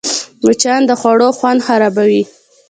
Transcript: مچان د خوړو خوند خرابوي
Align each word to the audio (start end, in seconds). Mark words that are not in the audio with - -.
مچان 0.45 0.81
د 0.89 0.91
خوړو 0.99 1.29
خوند 1.37 1.59
خرابوي 1.67 2.23